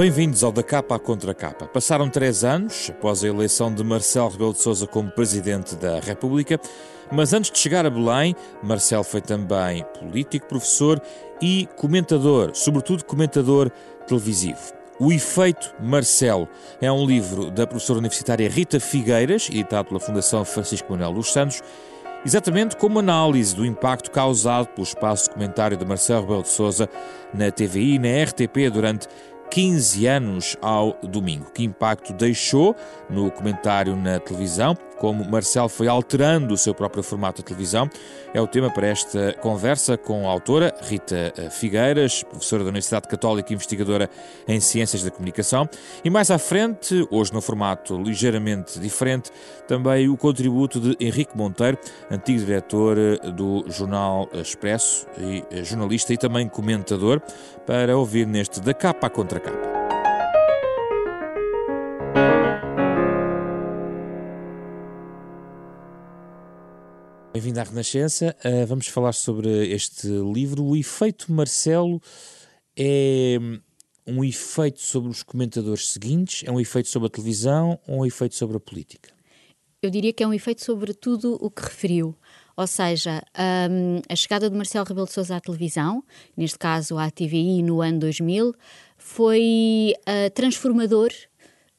[0.00, 1.66] Bem-vindos ao Da Capa à Contra Capa.
[1.66, 6.58] Passaram três anos após a eleição de Marcelo Rebelo de Sousa como Presidente da República,
[7.12, 11.02] mas antes de chegar a Belém, Marcelo foi também político, professor
[11.38, 13.70] e comentador, sobretudo comentador
[14.06, 14.72] televisivo.
[14.98, 16.48] O Efeito Marcelo
[16.80, 21.60] é um livro da professora universitária Rita Figueiras, editado pela Fundação Francisco Manuel dos Santos,
[22.24, 26.88] exatamente como análise do impacto causado pelo espaço de comentário de Marcelo Rebelo de Sousa
[27.32, 29.06] na TVI e na RTP durante
[29.50, 31.50] 15 anos ao domingo.
[31.52, 32.76] Que impacto deixou
[33.08, 34.76] no comentário na televisão?
[35.00, 37.88] Como Marcelo foi alterando o seu próprio formato de televisão?
[38.34, 43.50] É o tema para esta conversa com a autora Rita Figueiras, professora da Universidade Católica
[43.50, 44.10] e investigadora
[44.46, 45.66] em Ciências da Comunicação.
[46.04, 49.30] E mais à frente, hoje no formato ligeiramente diferente,
[49.66, 51.78] também o contributo de Henrique Monteiro,
[52.10, 52.96] antigo diretor
[53.32, 57.22] do Jornal Expresso e jornalista e também comentador,
[57.66, 59.79] para ouvir neste Da Capa à Contra Capa.
[67.40, 68.36] Bem-vindo à Renascença.
[68.44, 70.62] Uh, vamos falar sobre este livro.
[70.62, 71.98] O efeito Marcelo
[72.76, 73.38] é
[74.06, 76.46] um efeito sobre os comentadores seguintes?
[76.46, 79.08] É um efeito sobre a televisão ou um efeito sobre a política?
[79.80, 82.14] Eu diria que é um efeito sobre tudo o que referiu.
[82.54, 83.22] Ou seja,
[83.70, 86.04] um, a chegada de Marcelo Rebelo de Sousa à televisão,
[86.36, 88.54] neste caso à TVI no ano 2000,
[88.98, 91.08] foi uh, transformador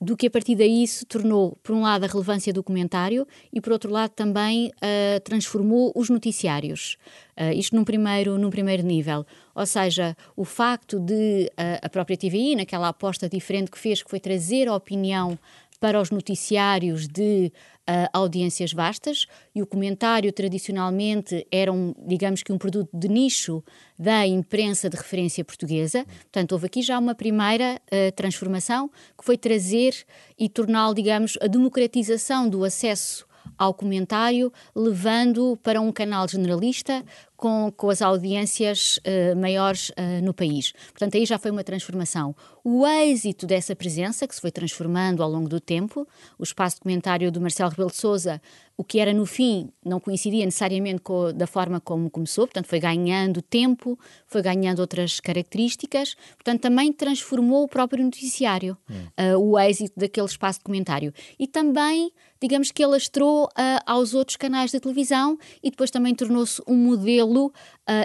[0.02, 3.62] do que a partir daí se tornou, por um lado, a relevância do comentário e,
[3.62, 6.98] por outro lado, também uh, transformou os noticiários.
[7.40, 9.24] Uh, isto num primeiro, num primeiro nível.
[9.54, 14.10] Ou seja, o facto de uh, a própria TVI, naquela aposta diferente que fez, que
[14.10, 15.38] foi trazer a opinião
[15.80, 17.52] para os noticiários de
[17.89, 23.64] uh, audiências vastas e o comentário tradicionalmente era, um, digamos que, um produto de nicho
[23.97, 26.05] da imprensa de referência portuguesa.
[26.21, 29.95] Portanto, houve aqui já uma primeira uh, transformação que foi trazer
[30.37, 33.25] e torná-lo, digamos, a democratização do acesso
[33.61, 37.05] ao comentário, levando para um canal generalista
[37.38, 40.73] com, com as audiências uh, maiores uh, no país.
[40.92, 42.36] Portanto, aí já foi uma transformação.
[42.64, 46.08] O êxito dessa presença, que se foi transformando ao longo do tempo,
[46.39, 48.42] o espaço de comentário do Marcelo Rebelo de Souza,
[48.81, 52.80] o que era no fim, não coincidia necessariamente com, da forma como começou, portanto, foi
[52.80, 59.36] ganhando tempo, foi ganhando outras características, portanto, também transformou o próprio noticiário, hum.
[59.36, 61.14] uh, o êxito daquele espaço de comentário.
[61.37, 62.11] E também,
[62.42, 63.47] digamos que ele astrou
[63.86, 67.53] aos outros canais de televisão e depois também tornou-se um modelo uh,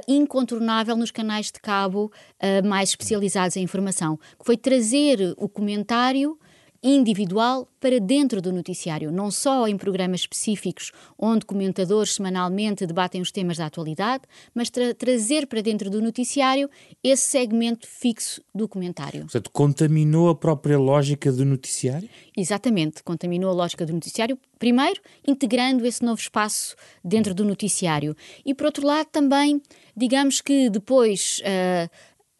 [0.06, 2.12] incontornável nos canais de cabo
[2.42, 6.38] uh, mais especializados em informação, que foi trazer o comentário
[6.82, 13.30] individual para dentro do noticiário, não só em programas específicos onde comentadores semanalmente debatem os
[13.30, 16.68] temas da atualidade, mas tra trazer para dentro do noticiário
[17.02, 19.22] esse segmento fixo do comentário.
[19.22, 22.08] Portanto, contaminou a própria lógica do noticiário?
[22.36, 28.54] Exatamente, contaminou a lógica do noticiário, primeiro integrando esse novo espaço dentro do noticiário e,
[28.54, 29.60] por outro lado, também,
[29.96, 31.90] digamos que depois uh,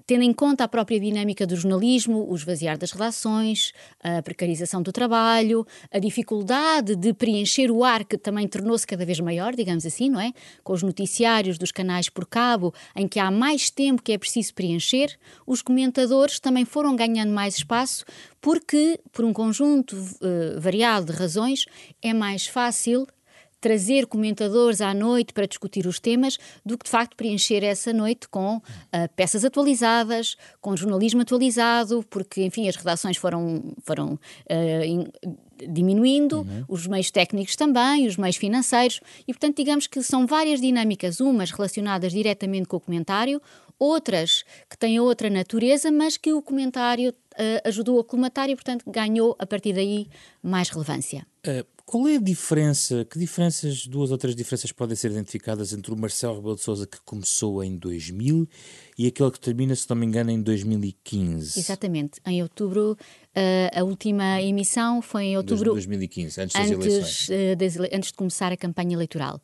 [0.07, 3.73] tendo em conta a própria dinâmica do jornalismo, o esvaziar das relações,
[4.03, 9.19] a precarização do trabalho, a dificuldade de preencher o ar que também tornou-se cada vez
[9.21, 10.33] maior, digamos assim, não é?
[10.63, 14.55] Com os noticiários dos canais por cabo, em que há mais tempo que é preciso
[14.55, 18.05] preencher, os comentadores também foram ganhando mais espaço
[18.41, 21.67] porque, por um conjunto uh, variado de razões,
[22.01, 23.07] é mais fácil
[23.67, 28.29] trazer comentadores à noite para discutir os temas do que de facto preencher essa noite
[28.29, 28.63] com uh,
[29.17, 34.13] peças atualizadas, com jornalismo atualizado, porque enfim as redações foram foram
[34.49, 35.09] uh, in,
[35.69, 36.65] diminuindo, uhum.
[36.69, 41.51] os meios técnicos também, os meios financeiros e portanto digamos que são várias dinâmicas, umas
[41.51, 43.43] relacionadas diretamente com o comentário,
[43.81, 48.85] outras que têm outra natureza, mas que o comentário uh, ajudou a colmatar e portanto
[48.87, 50.07] ganhou a partir daí
[50.41, 51.27] mais relevância.
[51.87, 53.05] Qual é a diferença?
[53.05, 56.85] Que diferenças, duas ou três diferenças podem ser identificadas entre o Marcelo Rebelo de Sousa
[56.85, 58.49] que começou em 2000
[58.99, 61.61] e aquele que termina, se não me engano, em 2015?
[61.61, 62.21] Exatamente.
[62.27, 65.75] Em outubro, uh, a última emissão foi em outubro.
[65.75, 67.29] 2015, antes das antes, eleições.
[67.57, 69.37] Das, antes de começar a campanha eleitoral.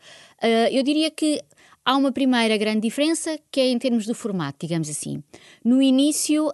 [0.43, 1.41] Uh, eu diria que
[1.85, 5.21] Há uma primeira grande diferença que é em termos do formato, digamos assim.
[5.65, 6.49] No início,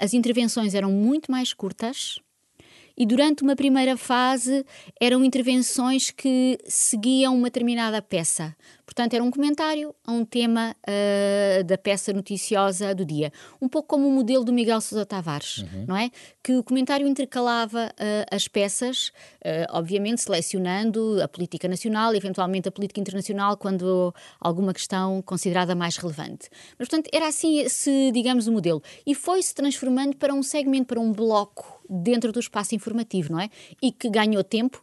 [0.00, 2.18] as intervenções eram muito mais curtas,
[2.96, 4.64] e durante uma primeira fase
[5.00, 8.54] eram intervenções que seguiam uma determinada peça.
[8.84, 13.32] Portanto, era um comentário a um tema uh, da peça noticiosa do dia.
[13.60, 15.86] Um pouco como o modelo do Miguel Sousa Tavares, uhum.
[15.88, 16.10] não é?
[16.42, 22.72] Que o comentário intercalava uh, as peças, uh, obviamente selecionando a política nacional eventualmente a
[22.72, 26.50] política internacional quando alguma questão considerada mais relevante.
[26.78, 28.82] Mas, portanto, era assim esse, digamos, o modelo.
[29.06, 33.50] E foi-se transformando para um segmento, para um bloco dentro do espaço informativo, não é?
[33.82, 34.82] E que ganhou tempo,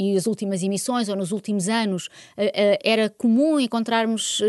[0.00, 4.40] e as últimas emissões, ou nos últimos anos, eh, eh, era comum encontrarmos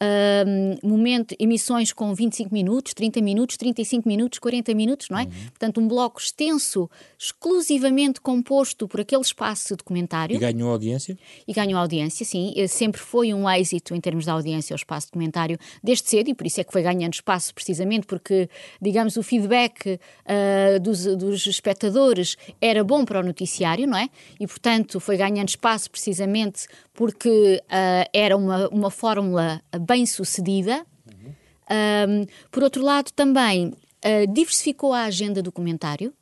[0.00, 5.24] eh, momento, emissões com 25 minutos, 30 minutos, 35 minutos, 40 minutos, não é?
[5.24, 5.30] Uhum.
[5.46, 6.88] Portanto, um bloco extenso,
[7.18, 10.36] exclusivamente composto por aquele espaço de comentário.
[10.36, 11.18] E ganhou audiência?
[11.48, 12.54] E ganhou audiência, sim.
[12.68, 16.34] Sempre foi um êxito em termos de audiência o espaço de comentário, desde cedo, e
[16.34, 18.48] por isso é que foi ganhando espaço, precisamente porque,
[18.80, 24.08] digamos, o feedback uh, dos, dos espectadores era bom para o noticiário, não é?
[24.38, 30.84] E, portanto, foi ganhando espaço precisamente porque uh, era uma, uma fórmula bem sucedida.
[31.06, 31.32] Uhum.
[31.70, 36.12] Um, por outro lado, também uh, diversificou a agenda do comentário.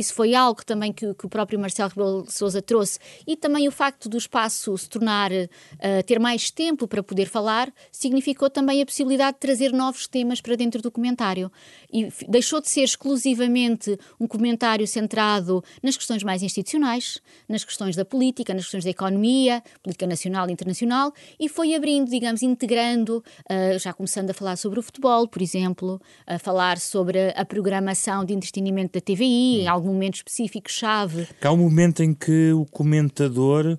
[0.00, 3.70] Isso foi algo também que, que o próprio Marcelo Rebelo Sousa trouxe e também o
[3.70, 8.86] facto do espaço se tornar, uh, ter mais tempo para poder falar, significou também a
[8.86, 11.52] possibilidade de trazer novos temas para dentro do comentário.
[11.92, 18.04] E deixou de ser exclusivamente um comentário centrado nas questões mais institucionais, nas questões da
[18.04, 23.78] política, nas questões da economia, política nacional e internacional, e foi abrindo, digamos, integrando, uh,
[23.78, 28.32] já começando a falar sobre o futebol, por exemplo, a falar sobre a programação de
[28.32, 31.28] entretenimento da TVI, em momento específico-chave.
[31.42, 33.78] Há um momento em que o comentador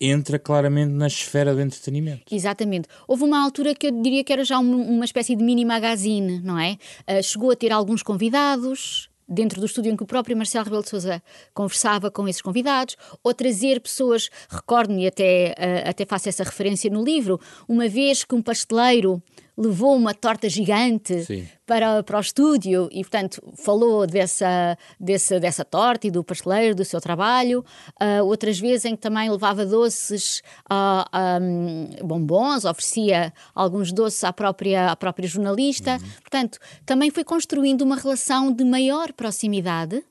[0.00, 2.22] entra claramente na esfera do entretenimento.
[2.30, 2.88] Exatamente.
[3.06, 6.40] Houve uma altura que eu diria que era já um, uma espécie de mini magazine,
[6.40, 6.76] não é?
[7.08, 10.82] Uh, chegou a ter alguns convidados, dentro do estúdio em que o próprio Marcelo Rebelo
[10.82, 11.22] de Sousa
[11.54, 17.02] conversava com esses convidados, ou trazer pessoas, recordo-me até, uh, até faço essa referência no
[17.02, 19.22] livro, uma vez que um pasteleiro
[19.56, 26.06] levou uma torta gigante para, para o estúdio e, portanto, falou dessa, dessa, dessa torta
[26.06, 27.64] e do pasteleiro, do seu trabalho.
[28.00, 34.32] Uh, outras vezes em que também levava doces, uh, um, bombons, oferecia alguns doces à
[34.32, 35.92] própria, à própria jornalista.
[35.92, 36.10] Uhum.
[36.20, 40.02] Portanto, também foi construindo uma relação de maior proximidade,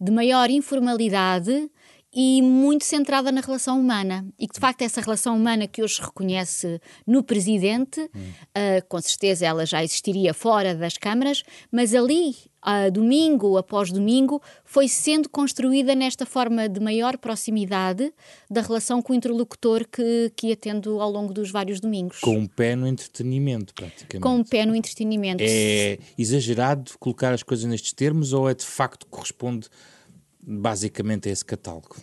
[0.00, 1.70] de maior informalidade
[2.14, 4.24] e muito centrada na relação humana.
[4.38, 8.30] E que, de facto, essa relação humana que hoje se reconhece no presidente, hum.
[8.56, 14.40] uh, com certeza ela já existiria fora das câmaras, mas ali, uh, domingo após domingo,
[14.64, 18.12] foi sendo construída nesta forma de maior proximidade
[18.48, 22.20] da relação com o interlocutor que, que ia tendo ao longo dos vários domingos.
[22.20, 24.20] Com um pé no entretenimento, praticamente.
[24.20, 25.42] Com um pé no entretenimento.
[25.44, 29.68] É exagerado colocar as coisas nestes termos ou é de facto corresponde
[30.46, 31.96] basicamente a esse catálogo?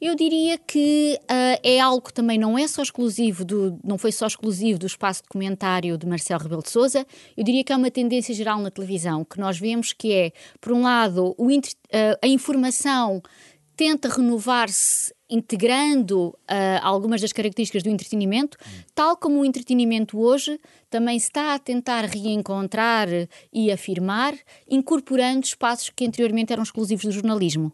[0.00, 4.12] Eu diria que uh, é algo que também não é só exclusivo do, não foi
[4.12, 7.06] só exclusivo do espaço de comentário de Marcelo Rebelo de Sousa.
[7.34, 10.72] Eu diria que é uma tendência geral na televisão que nós vemos que é, por
[10.72, 11.60] um lado, o, uh,
[12.20, 13.22] a informação
[13.76, 16.34] tenta renovar-se integrando uh,
[16.82, 18.56] algumas das características do entretenimento,
[18.94, 23.08] tal como o entretenimento hoje também está a tentar reencontrar
[23.52, 24.34] e afirmar,
[24.68, 27.72] incorporando espaços que anteriormente eram exclusivos do jornalismo.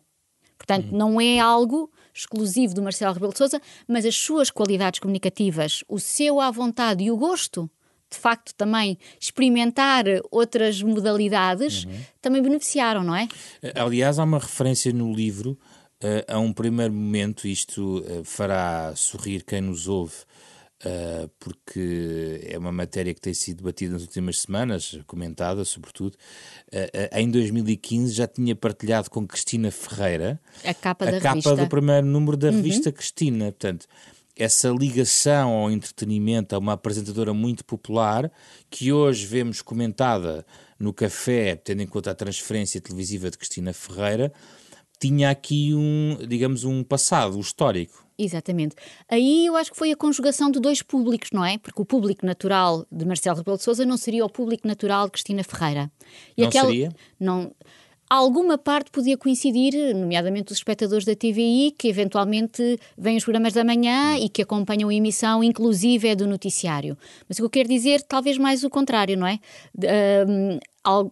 [0.56, 0.98] Portanto, uhum.
[0.98, 5.98] não é algo exclusivo do Marcelo Rebelo de Sousa, mas as suas qualidades comunicativas, o
[5.98, 7.70] seu à vontade e o gosto
[8.10, 11.92] de facto também experimentar outras modalidades, uhum.
[12.20, 13.28] também beneficiaram, não é?
[13.74, 15.56] Aliás, há uma referência no livro
[16.02, 20.14] Uh, a um primeiro momento, isto uh, fará sorrir quem nos ouve,
[20.82, 26.16] uh, porque é uma matéria que tem sido debatida nas últimas semanas, comentada sobretudo.
[27.12, 31.56] em 2015 já tinha partilhado com Cristina Ferreira a capa, a capa revista.
[31.56, 32.56] do primeiro número da uhum.
[32.56, 33.52] revista Cristina.
[33.52, 33.86] Portanto,
[34.34, 38.32] essa ligação ao entretenimento, a uma apresentadora muito popular,
[38.70, 40.46] que hoje vemos comentada
[40.78, 44.32] no café, tendo em conta a transferência televisiva de Cristina Ferreira
[45.00, 48.06] tinha aqui um, digamos, um passado histórico.
[48.18, 48.76] Exatamente.
[49.08, 51.56] Aí eu acho que foi a conjugação de dois públicos, não é?
[51.56, 55.12] Porque o público natural de Marcelo Rebelo de Sousa não seria o público natural de
[55.12, 55.90] Cristina Ferreira.
[56.36, 56.92] E não aquela, seria?
[57.18, 57.50] Não.
[58.10, 63.64] Alguma parte podia coincidir, nomeadamente os espectadores da TVI, que eventualmente vêm os programas da
[63.64, 66.98] manhã e que acompanham a emissão, inclusive é do noticiário.
[67.26, 69.38] Mas o que eu quero dizer, talvez mais o contrário, não é?
[70.26, 70.58] Um,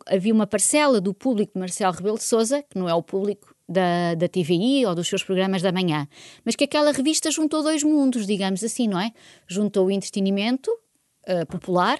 [0.07, 3.54] havia uma parcela do público de Marcelo Rebelo de Sousa, que não é o público
[3.69, 6.09] da, da TVI ou dos seus programas da manhã,
[6.45, 9.11] mas que aquela revista juntou dois mundos, digamos assim, não é?
[9.47, 11.99] Juntou o entretenimento uh, popular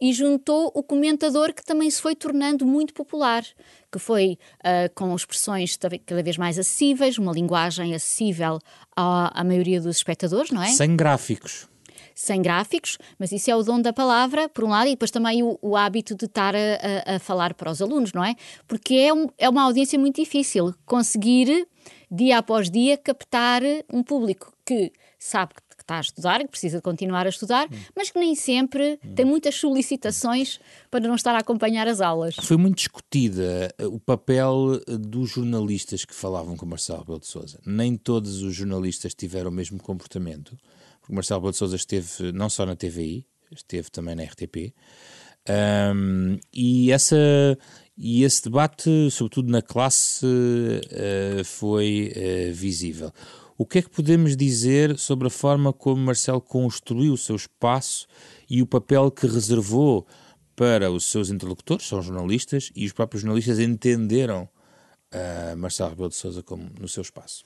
[0.00, 3.44] e juntou o comentador que também se foi tornando muito popular,
[3.92, 8.58] que foi uh, com expressões cada vez mais acessíveis, uma linguagem acessível
[8.96, 10.68] à, à maioria dos espectadores, não é?
[10.68, 11.68] Sem gráficos
[12.14, 15.42] sem gráficos, mas isso é o dom da palavra, por um lado, e depois também
[15.42, 18.36] o, o hábito de estar a, a, a, falar para os alunos, não é?
[18.68, 21.66] Porque é, um, é uma audiência muito difícil conseguir,
[22.10, 26.82] dia após dia, captar um público que sabe que está a estudar, que precisa de
[26.82, 27.76] continuar a estudar, hum.
[27.96, 29.14] mas que nem sempre hum.
[29.14, 32.36] tem muitas solicitações para não estar a acompanhar as aulas.
[32.42, 37.26] Foi muito discutida eh, o papel eh, dos jornalistas que falavam com Marcelo Rebelo de
[37.26, 37.58] Sousa.
[37.66, 40.56] Nem todos os jornalistas tiveram o mesmo comportamento
[41.04, 44.74] porque Marcelo Rebelo de Sousa esteve não só na TVI, esteve também na RTP,
[45.94, 47.16] um, e, essa,
[47.96, 53.12] e esse debate, sobretudo na classe, uh, foi uh, visível.
[53.58, 58.06] O que é que podemos dizer sobre a forma como Marcelo construiu o seu espaço
[58.48, 60.06] e o papel que reservou
[60.56, 64.48] para os seus interlocutores, são jornalistas, e os próprios jornalistas entenderam
[65.12, 67.44] uh, Marcelo Rebelo de Sousa como no seu espaço?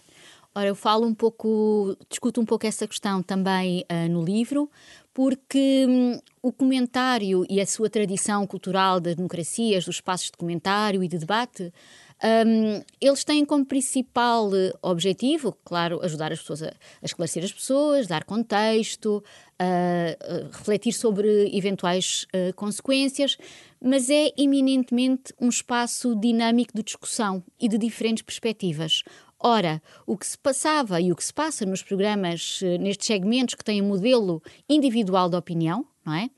[0.58, 4.68] Ora, eu falo um pouco, discuto um pouco essa questão também uh, no livro,
[5.14, 11.00] porque hum, o comentário e a sua tradição cultural das democracias, dos espaços de comentário
[11.04, 11.72] e de debate,
[12.20, 14.50] um, eles têm como principal
[14.82, 19.22] objetivo, claro, ajudar as pessoas a, a esclarecer as pessoas, dar contexto,
[19.62, 23.38] uh, refletir sobre eventuais uh, consequências,
[23.80, 29.04] mas é eminentemente um espaço dinâmico de discussão e de diferentes perspectivas.
[29.40, 33.54] Ora, o que se passava e o que se passa nos programas, eh, nestes segmentos
[33.54, 36.28] que têm um modelo individual de opinião, não é?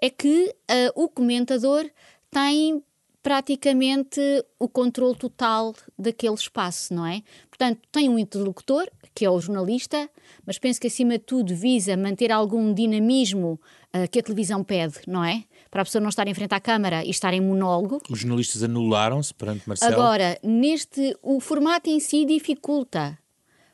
[0.00, 1.88] É que uh, o comentador
[2.30, 2.82] tem
[3.22, 4.20] praticamente
[4.58, 7.22] o controle total daquele espaço, não é?
[7.50, 10.08] Portanto, tem um interlocutor, que é o jornalista,
[10.46, 13.60] mas penso que acima de tudo visa manter algum dinamismo
[13.94, 15.44] uh, que a televisão pede, não é?
[15.76, 18.00] Para a pessoa não estar em frente à câmara e estar em monólogo.
[18.08, 19.92] Os jornalistas anularam-se perante Marcelo?
[19.92, 23.18] Agora, neste, o formato em si dificulta.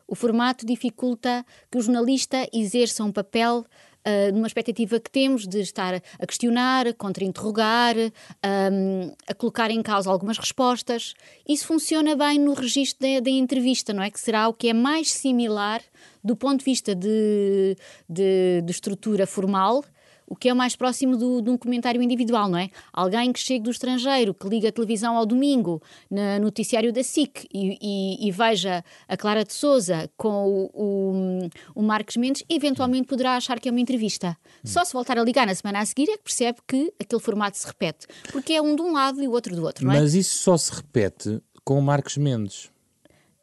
[0.09, 3.59] O formato dificulta que o jornalista exerça um papel
[4.05, 9.81] uh, numa expectativa que temos de estar a questionar, a contra-interrogar, um, a colocar em
[9.81, 11.15] causa algumas respostas.
[11.49, 14.11] Isso funciona bem no registro da, da, entrevista, não é?
[14.11, 15.81] Que será o que é mais similar
[16.25, 17.77] do ponto de vista de,
[18.09, 19.85] de, de estrutura formal
[20.27, 22.71] o que é mais próximo do, de um comentário individual, não é?
[22.93, 27.47] Alguém que chega do estrangeiro, que liga a televisão ao domingo, no noticiário da SIC,
[27.53, 33.07] e, e, e veja a Clara de Souza com o, o, o, Marcos Mendes, eventualmente
[33.07, 34.37] poderá achar que é uma entrevista.
[34.57, 34.61] Hum.
[34.65, 37.59] Só se voltar a ligar na semana a seguir é que percebe que aquele formato
[37.59, 40.01] se repete, porque é um de um lado e o outro do outro, não é?
[40.01, 42.71] Mas isso só se repete com o Marcos Mendes.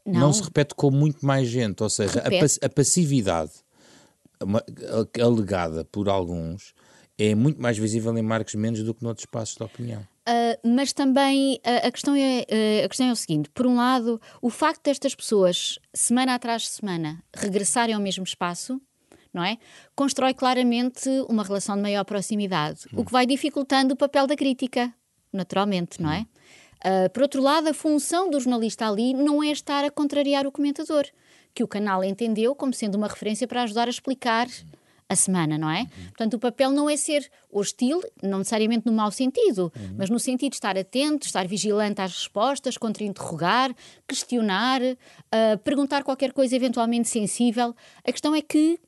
[0.05, 0.21] Não.
[0.21, 3.51] não se repete com muito mais gente, ou seja, a, a passividade
[4.43, 4.63] uma,
[5.22, 6.74] alegada por alguns
[7.17, 10.01] é muito mais visível em Marcos Mendes do que noutros espaços de opinião.
[10.01, 13.75] Uh, mas também uh, a, questão é, uh, a questão é o seguinte: por um
[13.75, 18.79] lado, o facto destas pessoas, semana atrás de semana, regressarem ao mesmo espaço,
[19.34, 19.58] não é?
[19.96, 23.01] Constrói claramente uma relação de maior proximidade, hum.
[23.01, 24.93] o que vai dificultando o papel da crítica,
[25.34, 26.19] naturalmente, não é?
[26.19, 27.10] Hum.
[27.12, 31.05] por outro lado, a função do jornalista ali não é estar a contrariar o comentador,
[31.53, 34.48] que o canal entendeu como sendo uma referência para ajudar a explicar.
[35.12, 35.79] A semana, não é?
[35.79, 35.88] Uhum.
[36.10, 39.96] Portanto, o papel não é ser hostil, não necessariamente no mau sentido, uhum.
[39.98, 43.74] mas no sentido de estar atento, estar vigilante às respostas, contra-interrogar,
[44.08, 47.75] questionar, uh, perguntar qualquer coisa eventualmente sensível.
[48.08, 48.79] A questão é que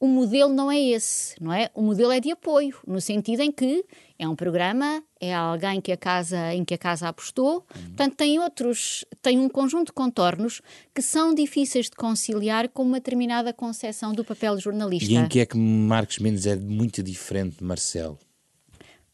[0.00, 1.70] o modelo não é esse, não é?
[1.74, 3.84] O modelo é de apoio, no sentido em que
[4.18, 7.82] é um programa, é alguém que a casa, em que a casa apostou, uhum.
[7.88, 10.62] portanto tem outros, tem um conjunto de contornos
[10.94, 15.12] que são difíceis de conciliar com uma determinada concepção do papel jornalista.
[15.12, 18.18] E em que é que Marcos Mendes é muito diferente de Marcelo?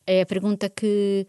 [0.07, 1.27] É a pergunta que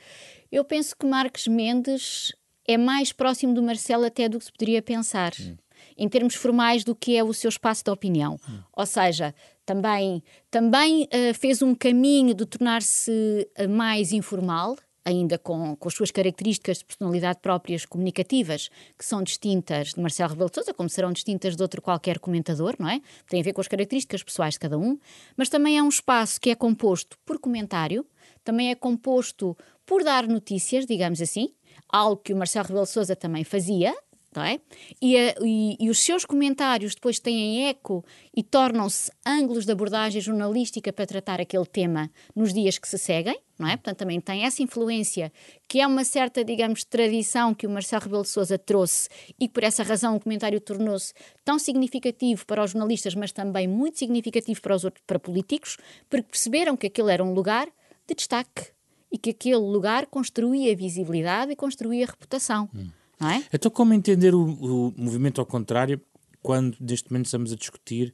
[0.51, 2.31] eu penso que Marcos Mendes
[2.67, 5.33] é mais próximo do Marcelo até do que se poderia pensar.
[5.41, 5.55] Hum
[5.97, 8.39] em termos formais do que é o seu espaço de opinião.
[8.49, 8.59] Hum.
[8.73, 9.33] Ou seja,
[9.65, 14.77] também, também uh, fez um caminho de tornar-se uh, mais informal,
[15.07, 20.31] ainda com, com as suas características de personalidade próprias comunicativas, que são distintas de Marcelo
[20.31, 23.01] Rebelo de Sousa, como serão distintas de outro qualquer comentador, não é?
[23.29, 24.99] Tem a ver com as características pessoais de cada um,
[25.37, 28.05] mas também é um espaço que é composto por comentário,
[28.43, 31.53] também é composto por dar notícias, digamos assim,
[31.87, 33.95] algo que o Marcelo Rebelo de Sousa também fazia,
[34.35, 34.59] não é?
[35.01, 38.05] E, a, e, e, os seus comentários depois têm eco
[38.35, 43.39] e tornam-se ângulos de abordagem jornalística para tratar aquele tema nos dias que se seguem,
[43.57, 43.75] não é?
[43.75, 45.31] Portanto, também tem essa influência,
[45.67, 49.53] que é uma certa, digamos, tradição que o Marcelo Rebelo de Sousa trouxe e que
[49.53, 54.61] por essa razão o comentário tornou-se tão significativo para os jornalistas, mas também muito significativo
[54.61, 55.77] para os outros, para políticos,
[56.09, 57.67] porque perceberam que aquilo era um lugar
[58.07, 58.77] de destaque
[59.11, 62.69] e que aquele lugar construía visibilidade e construía reputação.
[62.75, 62.89] Hum.
[63.19, 63.43] Não é?
[63.51, 65.99] Então, como entender o, o movimento ao contrário
[66.41, 68.13] quando neste momento estamos a discutir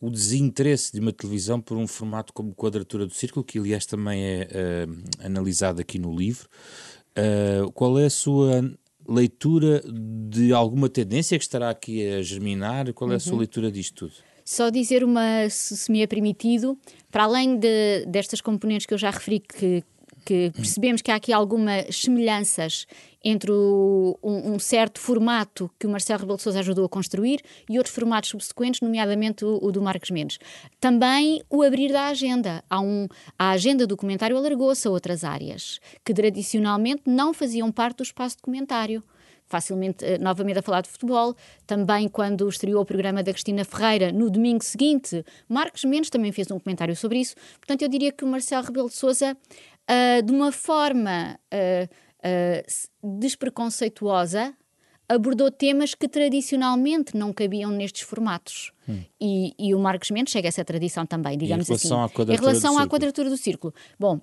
[0.00, 4.22] o desinteresse de uma televisão por um formato como Quadratura do Círculo, que aliás também
[4.24, 4.48] é
[4.86, 6.48] uh, analisado aqui no livro.
[7.10, 8.62] Uh, qual é a sua
[9.08, 9.82] leitura
[10.28, 12.92] de alguma tendência que estará aqui a germinar?
[12.92, 13.38] Qual é a sua uhum.
[13.40, 14.12] leitura disto tudo?
[14.44, 16.78] Só dizer uma, se me é permitido,
[17.10, 19.82] para além de, destas componentes que eu já referi que,
[20.28, 22.86] que percebemos que há aqui algumas semelhanças
[23.24, 27.40] entre o, um, um, certo formato que o Marcelo Rebelo de Sousa ajudou a construir
[27.66, 30.38] e outros formatos subsequentes, nomeadamente o, o do Marcos Mendes.
[30.78, 32.62] Também o abrir da agenda.
[32.68, 33.08] Há um,
[33.38, 38.36] a agenda do documentário alargou-se a outras áreas que tradicionalmente não faziam parte do espaço
[38.36, 39.02] documentário
[39.48, 41.34] facilmente, eh, novamente a falar de futebol,
[41.66, 46.50] também quando estreou o programa da Cristina Ferreira no domingo seguinte, Marcos Mendes também fez
[46.50, 47.34] um comentário sobre isso.
[47.58, 49.34] Portanto, eu diria que o Marcelo Rebelo de Sousa
[49.88, 51.88] uh, de uma forma uh,
[53.04, 54.54] uh, despreconceituosa,
[55.08, 58.72] abordou temas que tradicionalmente não cabiam nestes formatos.
[58.88, 59.02] Hum.
[59.20, 61.88] E, e, o Marcos Mendes chega a essa tradição também, digamos assim.
[62.32, 63.72] em relação à quadratura do círculo.
[63.98, 64.20] Bom,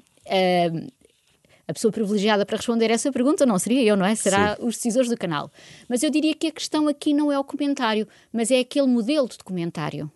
[1.67, 4.13] a pessoa privilegiada para responder essa pergunta não seria eu, não é?
[4.13, 4.65] Será Sim.
[4.65, 5.51] os decisores do canal.
[5.89, 9.27] Mas eu diria que a questão aqui não é o comentário, mas é aquele modelo
[9.27, 10.11] de documentário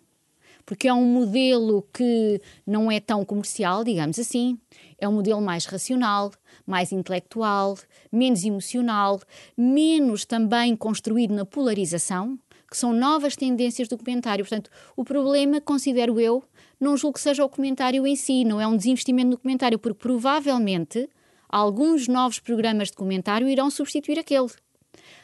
[0.70, 4.56] porque é um modelo que não é tão comercial, digamos assim.
[5.00, 6.30] É um modelo mais racional,
[6.64, 7.76] mais intelectual,
[8.12, 9.20] menos emocional,
[9.58, 12.38] menos também construído na polarização,
[12.70, 14.44] que são novas tendências do comentário.
[14.44, 16.40] Portanto, o problema, considero eu,
[16.78, 19.98] não julgo que seja o comentário em si, não é um desinvestimento no comentário, porque
[19.98, 21.10] provavelmente
[21.48, 24.50] alguns novos programas de comentário irão substituir aquele.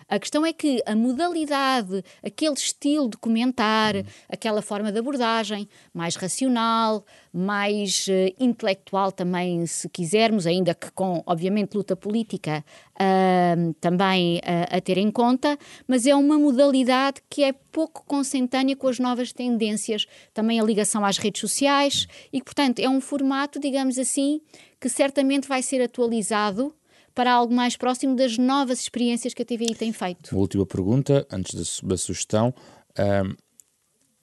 [0.09, 4.05] A questão é que a modalidade, aquele estilo de comentar, uhum.
[4.29, 11.23] aquela forma de abordagem, mais racional, mais uh, intelectual também, se quisermos, ainda que com,
[11.27, 15.59] obviamente, luta política uh, também uh, a ter em conta,
[15.89, 21.05] mas é uma modalidade que é pouco consentânea com as novas tendências, também a ligação
[21.05, 24.41] às redes sociais e portanto, é um formato, digamos assim,
[24.81, 26.73] que certamente vai ser atualizado
[27.17, 30.31] para algo mais próximo das novas experiências que a TVI tem feito.
[30.33, 32.55] Uma última pergunta, antes da, sugestão.
[32.99, 33.35] Um,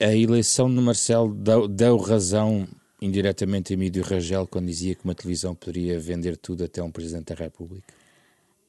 [0.00, 2.68] a eleição de Marcelo deu, deu razão
[3.02, 7.34] indiretamente a Emílio Rangel quando dizia que uma televisão poderia vender tudo até um Presidente
[7.34, 7.92] da República?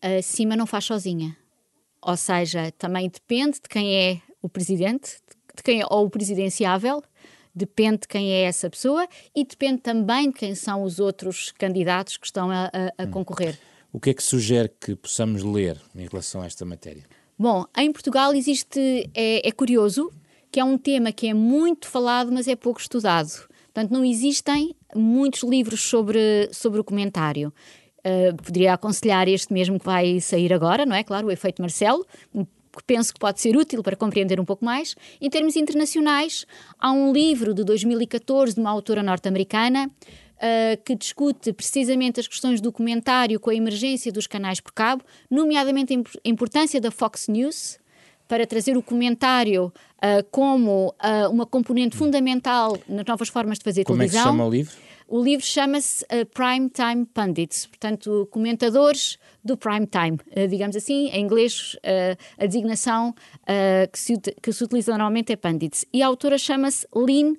[0.01, 1.37] A cima não faz sozinha.
[2.01, 5.17] Ou seja, também depende de quem é o Presidente,
[5.55, 7.03] de quem é, ou o presidenciável,
[7.53, 12.17] depende de quem é essa pessoa e depende também de quem são os outros candidatos
[12.17, 13.11] que estão a, a, a hum.
[13.95, 17.05] O que é que sugere que possamos ler em relação a esta matéria?
[17.39, 20.11] Bom, em Portugal existe, é, é curioso,
[20.51, 23.47] que é um tema que é muito falado, mas é pouco estudado.
[23.73, 27.53] Portanto, não existem muitos livros sobre, sobre o comentário.
[27.99, 31.01] Uh, poderia aconselhar este mesmo que vai sair agora, não é?
[31.01, 34.93] Claro, o Efeito Marcelo, que penso que pode ser útil para compreender um pouco mais.
[35.21, 36.45] Em termos internacionais,
[36.77, 39.89] há um livro de 2014 de uma autora norte-americana
[40.35, 45.03] uh, que discute precisamente as questões do comentário com a emergência dos canais por cabo,
[45.29, 47.79] nomeadamente a importância da Fox News
[48.27, 53.83] para trazer o comentário uh, como uh, uma componente fundamental nas novas formas de fazer
[53.83, 54.23] como televisão.
[54.23, 54.85] Como é que se chama o livro?
[55.07, 60.17] O livro chama-se uh, Prime Time Pundits, portanto, comentadores do prime time,
[60.49, 61.77] digamos assim, em inglês
[62.35, 63.13] a designação
[63.91, 65.85] que se, que, se, utiliza normalmente é pundits.
[65.93, 67.35] E a autora chama-se Lynn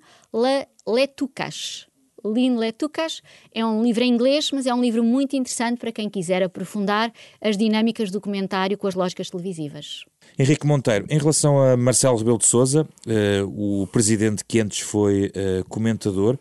[0.87, 1.89] Letukas.
[2.33, 3.23] Lin Letukas.
[3.55, 7.13] É um livro em inglês, mas é um livro muito interessante para quem quiser aprofundar
[7.41, 10.05] as dinâmicas do comentário com as lógicas televisivas.
[10.39, 15.27] Henrique Monteiro, em relação a Marcelo Rebelo de Sousa, uh, o presidente que antes foi
[15.27, 16.39] uh, comentador,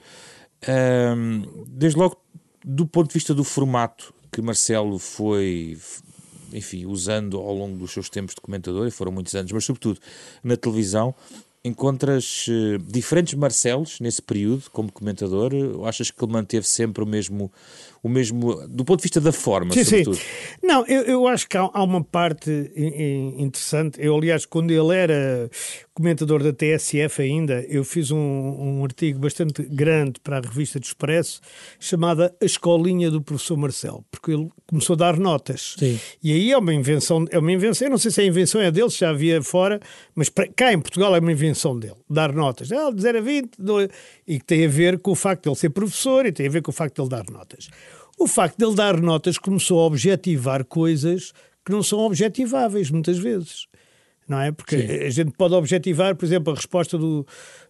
[0.63, 2.17] uh, desde logo
[2.63, 5.77] do ponto de vista do formato que Marcelo foi
[6.55, 9.99] enfim, usando ao longo dos seus tempos de comentador, e foram muitos anos, mas sobretudo
[10.43, 11.13] na televisão,
[11.65, 15.54] encontras uh, diferentes Marcelos nesse período como comentador?
[15.54, 17.51] Ou achas que ele manteve sempre o mesmo,
[18.05, 20.17] o mesmo do ponto de vista da forma, sim, sobretudo?
[20.17, 20.23] Sim.
[20.61, 22.51] Não, eu, eu acho que há, há, uma parte
[23.35, 23.97] interessante.
[23.99, 25.49] Eu, aliás, quando ele era
[25.95, 30.83] comentador da TSF ainda, eu fiz um, um artigo bastante grande para a revista do
[30.83, 31.41] Expresso,
[31.79, 35.73] chamada A Escolinha do Professor Marcelo, porque ele começou a dar notas.
[35.79, 35.99] Sim.
[36.21, 38.69] E aí é uma invenção, é uma invenção, eu não sei se a invenção é
[38.69, 39.79] dele, se já havia fora,
[40.13, 42.71] mas cá em Portugal é uma invenção dele, dar notas.
[42.71, 43.49] Ah, de 0 a 20,
[44.27, 46.51] e que tem a ver com o facto de ele ser professor e tem a
[46.51, 47.69] ver com o facto de ele dar notas.
[48.17, 51.34] O facto de ele dar notas começou a objetivar coisas
[51.65, 53.67] que não são objetiváveis muitas vezes
[54.28, 54.51] não é?
[54.51, 55.06] Porque Sim.
[55.06, 57.25] a gente pode objetivar, por exemplo, a resposta do,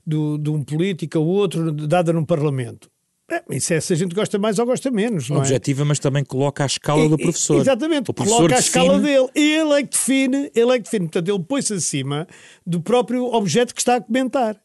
[0.06, 2.90] do, de um político ou outro dada num Parlamento.
[3.30, 5.30] É, isso é se a gente gosta mais ou gosta menos.
[5.30, 5.40] Não é?
[5.40, 5.86] Objetiva, é?
[5.86, 7.60] mas também coloca a escala do professor.
[7.60, 9.28] Exatamente, professor coloca a escala dele.
[9.34, 11.06] Ele é que define, ele é que define.
[11.06, 12.28] Portanto, ele põe-se acima
[12.66, 14.62] do próprio objeto que está a comentar.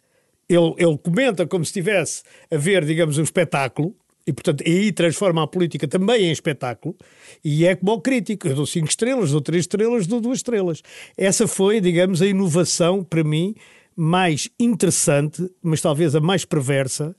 [0.48, 3.94] Ele, ele comenta como se estivesse a ver, digamos, um espetáculo,
[4.30, 6.94] e, portanto, aí transforma a política também em espetáculo,
[7.44, 8.46] e é como o crítico.
[8.46, 10.82] Eu dou cinco estrelas, dou três estrelas, dou duas estrelas.
[11.16, 13.54] Essa foi, digamos, a inovação, para mim,
[13.96, 17.14] mais interessante, mas talvez a mais perversa,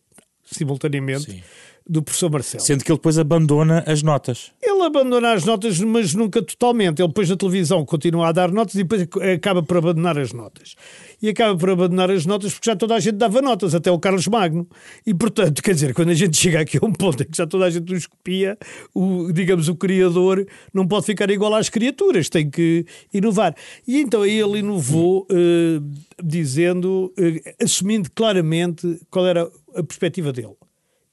[0.51, 1.41] simultaneamente, Sim
[1.87, 2.63] do professor Marcelo.
[2.63, 4.51] Sendo que ele depois abandona as notas.
[4.61, 7.01] Ele abandona as notas, mas nunca totalmente.
[7.01, 10.75] Ele depois na televisão continua a dar notas e depois acaba por abandonar as notas.
[11.21, 13.99] E acaba por abandonar as notas porque já toda a gente dava notas, até o
[13.99, 14.67] Carlos Magno.
[15.05, 17.47] E portanto, quer dizer, quando a gente chega aqui a um ponto em que já
[17.47, 18.57] toda a gente nos copia,
[18.93, 23.55] o, digamos, o criador não pode ficar igual às criaturas, tem que inovar.
[23.87, 30.55] E então aí ele inovou uh, dizendo, uh, assumindo claramente qual era a perspectiva dele.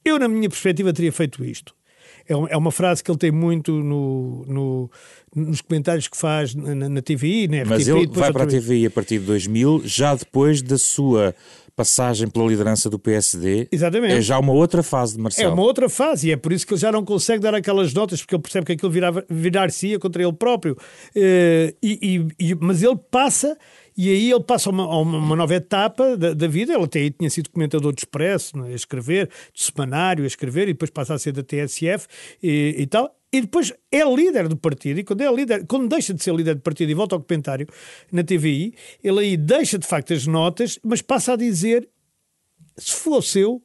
[0.03, 1.75] Eu, na minha perspectiva, teria feito isto.
[2.27, 4.91] É, é uma frase que ele tem muito no, no
[5.35, 7.69] nos comentários que faz na, na TVI, na RTP.
[7.69, 11.35] Mas ele vai para a TVI a partir de 2000, já depois da sua
[11.75, 13.69] passagem pela liderança do PSD.
[13.71, 14.15] Exatamente.
[14.15, 15.49] É já uma outra fase de Marcelo.
[15.49, 17.93] É uma outra fase e é por isso que ele já não consegue dar aquelas
[17.93, 18.91] notas, porque ele percebe que aquilo
[19.29, 20.73] virar-se contra ele próprio.
[21.15, 23.57] Uh, e, e, mas ele passa
[24.01, 26.73] e aí ele passa a uma, uma, nova etapa da, da, vida.
[26.73, 30.69] Ele até aí tinha sido comentador de expresso, né, a escrever, de semanário, a escrever,
[30.69, 32.07] e depois passa a ser da TSF
[32.41, 33.13] e, e tal.
[33.29, 36.55] E depois é líder do partido, e quando é líder, quando deixa de ser líder
[36.55, 37.67] do partido e volta ao comentário
[38.09, 41.85] na TVI, ele aí deixa de facto as notas, mas passa a dizer:
[42.77, 43.61] se fosse eu,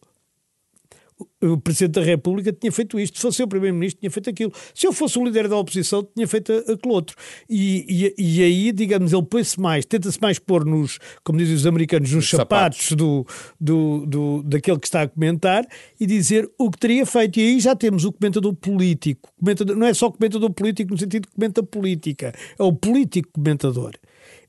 [1.43, 4.87] o Presidente da República tinha feito isto, se fosse o Primeiro-Ministro tinha feito aquilo, se
[4.87, 7.17] eu fosse o líder da oposição tinha feito aquilo outro.
[7.49, 11.67] E, e, e aí, digamos, ele põe-se mais, tenta-se mais pôr nos, como dizem os
[11.67, 13.27] americanos, nos sapatos, sapatos, Do,
[13.61, 15.67] do, do, daquele que está a comentar
[15.99, 17.39] e dizer o que teria feito.
[17.39, 21.29] E aí já temos o comentador político, comentador, não é só comentador político no sentido
[21.29, 23.93] que comenta política, é o político comentador.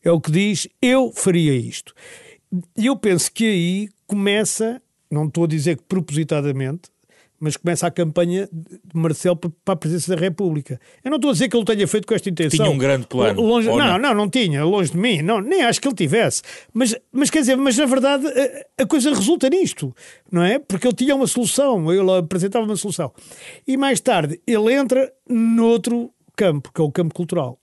[0.03, 1.93] É o que diz, eu faria isto.
[2.77, 6.89] E eu penso que aí começa não estou a dizer que propositadamente,
[7.39, 10.79] mas começa a campanha de Marcelo para a presidência da República.
[11.03, 12.65] Eu não estou a dizer que ele tenha feito com esta intenção.
[12.65, 13.41] Tinha um grande plano.
[13.41, 15.21] Longe, não, não, não, não, tinha, longe de mim.
[15.21, 16.41] Não, nem acho que ele tivesse.
[16.73, 19.93] Mas, mas quer dizer, mas na verdade a, a, coisa resulta nisto,
[20.31, 20.59] não é?
[20.59, 23.11] Porque ele tinha uma solução, ele apresentava uma solução.
[23.67, 27.59] E mais tarde ele entra noutro campo, que é o campo cultural.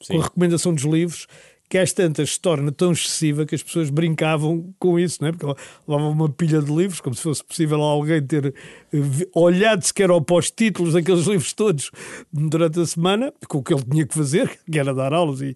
[0.00, 0.14] Sim.
[0.14, 1.26] Com a recomendação dos livros
[1.68, 5.32] que às tantas se torna tão excessiva que as pessoas brincavam com isso, não é?
[5.32, 5.46] Porque
[5.86, 8.54] levavam uma pilha de livros, como se fosse possível alguém ter
[8.92, 8.98] eh,
[9.34, 11.90] olhado sequer ao pós-títulos daqueles livros todos
[12.32, 15.54] durante a semana, com o que ele tinha que fazer, que era dar aulas e,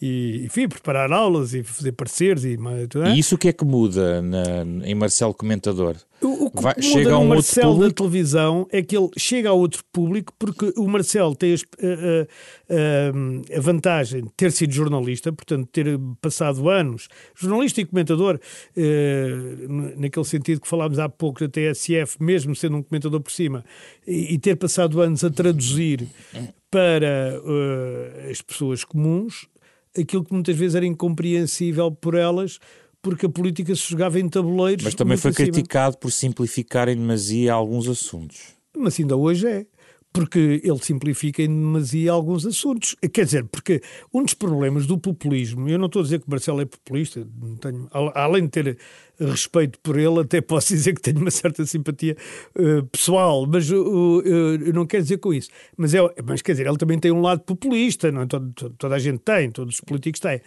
[0.00, 2.44] e enfim, preparar aulas e fazer pareceres.
[2.44, 2.58] E,
[3.04, 3.14] é?
[3.14, 5.96] e isso o que é que muda na, em Marcelo Comentador?
[6.20, 9.52] O, o que Vai, chega a um Marcelo da televisão é que ele chega a
[9.52, 11.56] outro público porque o Marcelo tem a,
[12.72, 18.40] a, a, vantagem de ter sido jornalista, portanto, ter passado anos, jornalista e comentador,
[18.76, 19.28] eh,
[19.96, 23.64] naquele sentido que falámos há pouco da TSF, mesmo sendo um comentador por cima,
[24.06, 26.08] e, e ter passado anos a traduzir
[26.70, 29.46] para uh, as pessoas comuns
[29.96, 32.58] aquilo que muitas vezes era incompreensível por elas
[33.04, 34.82] porque a política se jogava em tabuleiros.
[34.82, 38.54] Mas também foi criticado por simplificar em demasia alguns assuntos.
[38.74, 39.66] Mas ainda hoje é
[40.14, 42.94] porque ele simplifica em demasia alguns assuntos.
[43.12, 46.60] Quer dizer, porque um dos problemas do populismo, eu não estou a dizer que Marcelo
[46.60, 47.26] é populista,
[47.60, 48.78] tenho, além de ter
[49.18, 52.16] respeito por ele, até posso dizer que tenho uma certa simpatia
[52.54, 55.50] uh, pessoal, mas uh, uh, não quero dizer com isso.
[55.76, 58.26] Mas, é, mas quer dizer, ele também tem um lado populista, não é?
[58.78, 60.40] Toda a gente tem, todos os políticos têm.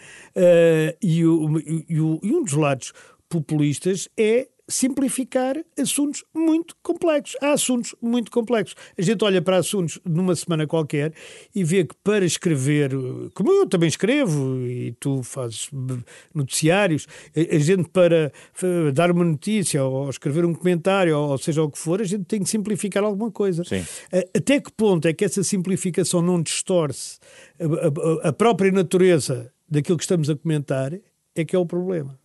[1.02, 2.94] E, o, e, o, e um dos lados
[3.28, 7.38] populistas é simplificar assuntos muito complexos.
[7.42, 8.76] Há assuntos muito complexos.
[8.98, 11.14] A gente olha para assuntos numa semana qualquer
[11.56, 12.92] e vê que para escrever,
[13.34, 15.70] como eu também escrevo e tu fazes
[16.34, 18.32] noticiários, a gente para
[18.94, 22.44] dar uma notícia ou escrever um comentário ou seja o que for, a gente tem
[22.44, 23.64] que simplificar alguma coisa.
[23.64, 23.86] Sim.
[24.36, 27.20] Até que ponto é que essa simplificação não distorce
[28.24, 30.94] a própria natureza daquilo que estamos a comentar
[31.36, 32.20] é que é o problema.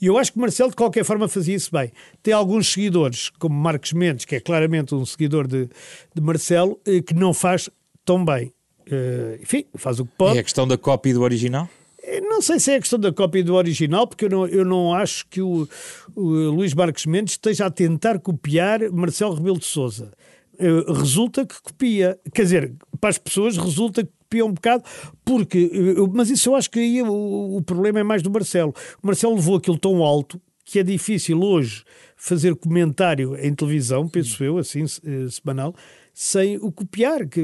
[0.00, 1.92] E eu acho que Marcelo, de qualquer forma, fazia isso bem.
[2.22, 5.68] Tem alguns seguidores, como Marcos Mendes, que é claramente um seguidor de,
[6.14, 7.68] de Marcelo, eh, que não faz
[8.04, 8.52] tão bem.
[8.86, 10.36] Uh, enfim, faz o que pode.
[10.36, 11.68] É a questão da cópia do original?
[12.02, 14.64] Eh, não sei se é a questão da cópia do original, porque eu não, eu
[14.64, 15.66] não acho que o,
[16.14, 20.12] o Luís Marques Mendes esteja a tentar copiar Marcelo Rebelo de Souza.
[20.54, 22.18] Uh, resulta que copia.
[22.32, 24.08] Quer dizer, para as pessoas resulta
[24.42, 24.82] um bocado,
[25.24, 25.70] porque,
[26.12, 28.74] mas isso eu acho que aí o, o problema é mais do Marcelo.
[29.00, 31.84] O Marcelo levou aquilo tão alto que é difícil hoje
[32.16, 35.74] fazer comentário em televisão, penso eu, assim, eh, semanal,
[36.14, 37.28] sem o copiar.
[37.28, 37.42] Que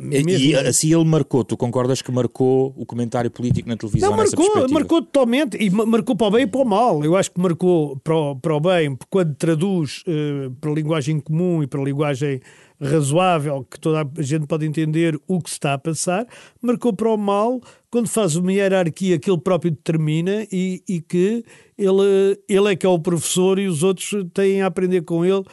[0.00, 0.30] mesmo...
[0.30, 4.68] E assim ele marcou, tu concordas que marcou o comentário político na televisão Não, marcou,
[4.70, 7.04] marcou totalmente, e marcou para o bem e para o mal.
[7.04, 11.18] Eu acho que marcou para o, para o bem, quando traduz uh, para a linguagem
[11.18, 12.40] comum e para a linguagem
[12.80, 16.26] razoável, que toda a gente pode entender o que está a passar,
[16.60, 17.60] marcou para o mal
[17.90, 21.44] quando faz uma hierarquia que ele próprio determina e, e que
[21.78, 25.44] ele, ele é que é o professor e os outros têm a aprender com ele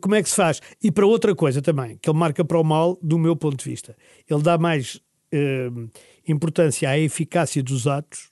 [0.00, 0.60] como é que se faz.
[0.82, 3.64] E para outra coisa também, que ele marca para o mal, do meu ponto de
[3.64, 3.96] vista.
[4.28, 5.00] Ele dá mais
[5.32, 5.70] eh,
[6.26, 8.30] importância à eficácia dos atos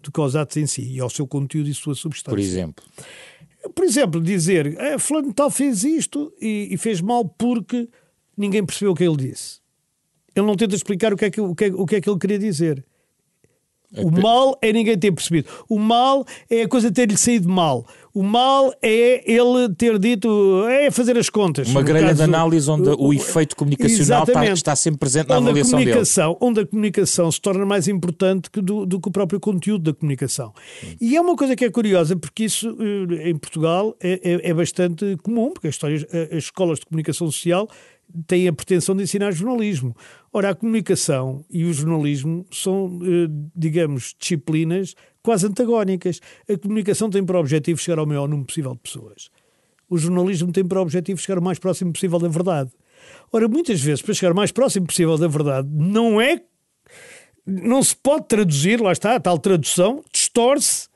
[0.00, 2.30] do que aos atos em si e ao seu conteúdo e sua substância.
[2.30, 2.84] Por exemplo?
[3.74, 7.88] Por exemplo, dizer, é, fulano tal fez isto e, e, fez mal porque
[8.36, 9.60] ninguém percebeu o que ele disse.
[10.34, 12.08] Ele não tenta explicar o que é que, o que, é, o que, é que
[12.10, 12.84] ele queria dizer.
[13.94, 15.48] É o mal é ninguém ter percebido.
[15.68, 17.86] O mal é a coisa ter-lhe saído mal.
[18.12, 21.68] O mal é ele ter dito, é fazer as contas.
[21.68, 25.36] Uma grelha caso, de análise onde o, o efeito comunicacional está, está, sempre presente na
[25.36, 26.38] onde avaliação a comunicação, dele.
[26.40, 29.92] Onde a comunicação se torna mais importante que do, do que o próprio conteúdo da
[29.92, 30.54] comunicação.
[30.82, 30.94] Hum.
[30.98, 34.54] E é uma coisa que é curiosa, porque isso eh, em Portugal é, é, é
[34.54, 37.68] bastante comum, porque as, histórias, as escolas de comunicação social
[38.26, 39.96] têm a pretensão de ensinar jornalismo.
[40.32, 46.20] Ora, a comunicação e o jornalismo são, eh, digamos, disciplinas quase antagónicas.
[46.48, 49.30] A comunicação tem por objetivo chegar ao maior número possível de pessoas.
[49.88, 52.70] O jornalismo tem por objetivo chegar o mais próximo possível da verdade.
[53.32, 56.42] Ora, muitas vezes, para chegar o mais próximo possível da verdade, não é.
[57.44, 60.88] Não se pode traduzir, lá está, a tal tradução, distorce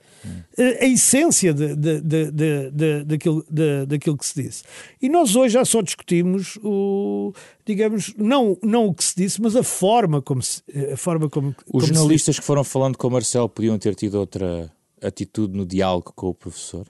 [0.59, 4.63] a essência de, de, de, de, daquilo, de, daquilo que se disse.
[5.01, 7.33] E nós hoje já só discutimos o,
[7.65, 10.63] digamos, não, não o que se disse, mas a forma como se.
[10.93, 14.19] A forma como, Os como jornalistas que foram falando com o Marcelo podiam ter tido
[14.19, 14.71] outra
[15.03, 16.87] atitude no diálogo com o professor?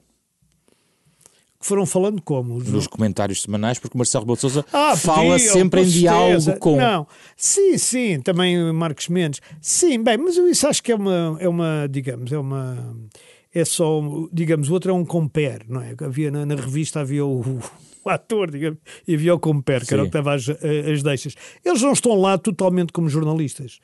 [1.61, 2.59] Que foram falando como?
[2.59, 6.77] Nos comentários semanais, porque Marcelo Rebelo de Sousa ah, fala sempre em diálogo com...
[6.77, 9.40] Não, sim, sim, também Marcos Mendes.
[9.61, 12.96] Sim, bem, mas eu isso acho que é uma, é uma digamos, é uma...
[13.53, 14.01] É só,
[14.33, 15.94] digamos, o outro é um compare, não é?
[16.03, 17.61] Havia na, na revista, havia o
[18.05, 21.35] o ator, digamos, e havia o Comper, que era o que estava as, as deixas.
[21.64, 23.79] Eles não estão lá totalmente como jornalistas,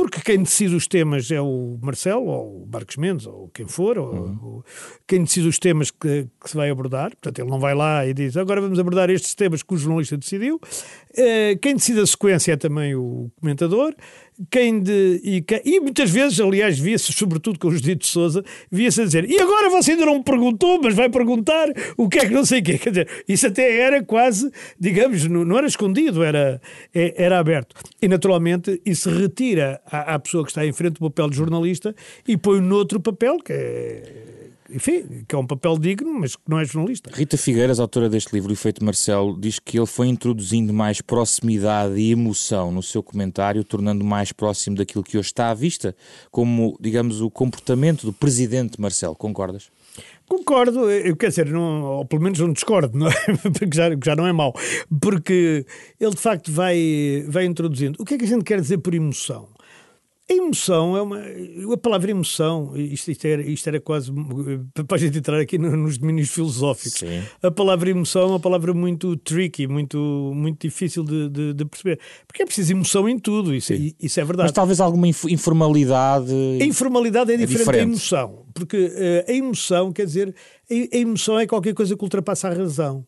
[0.00, 3.98] porque quem decide os temas é o Marcelo, ou o Marcos Mendes, ou quem for,
[3.98, 4.38] ou, uhum.
[4.42, 4.64] ou
[5.06, 7.10] quem decide os temas que, que, se vai abordar.
[7.10, 10.16] Portanto, ele não vai lá e diz agora vamos abordar estes temas que o jornalista
[10.16, 10.56] decidiu.
[10.56, 13.94] Uh, quem decide a sequência é também o comentador
[14.48, 15.20] quem de.
[15.22, 19.38] E, e muitas vezes, aliás, via-se, sobretudo com ditos de Souza, via-se a dizer: e
[19.38, 22.60] agora você ainda não me perguntou, mas vai perguntar o que é que não sei
[22.60, 22.78] o quê.
[22.78, 26.60] Quer dizer, isso até era quase, digamos, não, não era escondido, era,
[26.94, 27.74] é, era aberto.
[28.00, 31.94] E naturalmente isso retira à, à pessoa que está em frente o papel de jornalista
[32.26, 34.40] e põe noutro papel, que é
[34.72, 37.10] enfim, que é um papel digno, mas que não é jornalista.
[37.12, 41.98] Rita Figueiras, autora deste livro, O Efeito Marcelo, diz que ele foi introduzindo mais proximidade
[41.98, 45.94] e emoção no seu comentário, tornando mais próximo daquilo que hoje está à vista,
[46.30, 49.16] como, digamos, o comportamento do presidente Marcelo.
[49.16, 49.70] Concordas?
[50.28, 53.12] Concordo, eu, quer dizer, não, ou pelo menos não discordo, não é?
[53.58, 54.54] porque já, já não é mau,
[55.00, 55.66] porque
[55.98, 58.00] ele de facto vai, vai introduzindo.
[58.00, 59.48] O que é que a gente quer dizer por emoção?
[60.30, 61.18] A emoção é uma.
[61.72, 64.12] A palavra emoção, isto, isto, era, isto era quase.
[64.86, 67.00] para a gente entrar aqui nos domínios filosóficos.
[67.00, 67.20] Sim.
[67.42, 69.98] A palavra emoção é uma palavra muito tricky, muito,
[70.32, 71.98] muito difícil de, de, de perceber.
[72.28, 74.46] Porque é preciso emoção em tudo, isso, isso é verdade.
[74.46, 76.32] Mas talvez alguma informalidade.
[76.60, 78.44] A informalidade é, é diferente, da emoção.
[78.54, 80.32] Porque uh, a emoção, quer dizer,
[80.70, 83.04] a, a emoção é qualquer coisa que ultrapassa a razão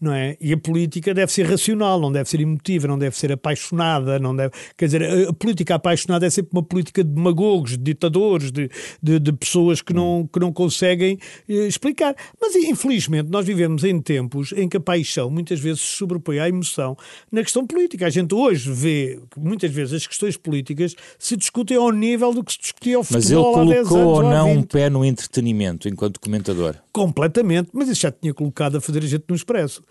[0.00, 0.36] não é?
[0.40, 4.36] E a política deve ser racional, não deve ser emotiva, não deve ser apaixonada, não
[4.36, 4.52] deve...
[4.76, 8.70] Quer dizer, a política apaixonada é sempre uma política de demagogos, de ditadores, de,
[9.02, 12.14] de, de pessoas que não, que não conseguem eh, explicar.
[12.40, 16.48] Mas, infelizmente, nós vivemos em tempos em que a paixão muitas vezes se sobrepõe à
[16.48, 16.96] emoção
[17.32, 18.06] na questão política.
[18.06, 22.44] A gente hoje vê que muitas vezes as questões políticas se discutem ao nível do
[22.44, 26.20] que se discutia ao futebol Mas ele colocou ou não um pé no entretenimento enquanto
[26.20, 26.76] comentador?
[26.92, 29.82] Completamente, mas isso já tinha colocado a fazer a gente no expresso.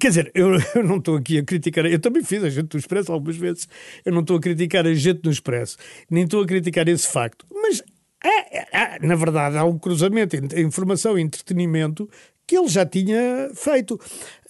[0.00, 2.78] Quer dizer, eu, eu não estou aqui a criticar, eu também fiz a gente do
[2.78, 3.68] Expresso algumas vezes,
[4.04, 5.76] eu não estou a criticar a gente do Expresso,
[6.10, 7.82] nem estou a criticar esse facto, mas
[8.24, 12.08] é, é, é, na verdade há um cruzamento entre informação e entretenimento
[12.52, 13.98] que ele já tinha feito.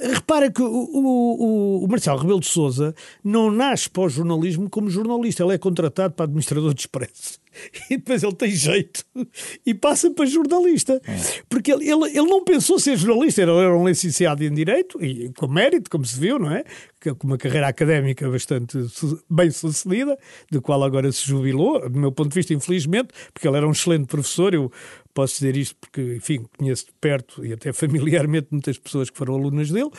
[0.01, 4.91] Repara que o, o, o Marcelo Rebelo de Souza não nasce para o jornalismo como
[4.91, 7.41] jornalista, ele é contratado para administrador de expresso.
[7.91, 9.05] E depois ele tem jeito
[9.67, 11.01] e passa para jornalista.
[11.07, 11.43] É.
[11.51, 15.31] Porque ele, ele, ele não pensou ser jornalista, ele era um licenciado em Direito, e
[15.35, 16.65] com mérito, como se viu, não é?
[17.19, 18.79] com uma carreira académica bastante
[19.29, 20.17] bem sucedida,
[20.51, 23.73] do qual agora se jubilou, do meu ponto de vista, infelizmente, porque ele era um
[23.73, 24.55] excelente professor.
[24.55, 24.71] Eu
[25.14, 29.35] posso dizer isto porque, enfim, conheço de perto e até familiarmente muitas pessoas que foram
[29.35, 29.90] alunas dele,